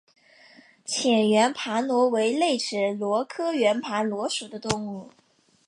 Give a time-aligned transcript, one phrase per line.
[0.83, 5.11] 浅圆盘螺为内齿螺科圆盘螺属的动物。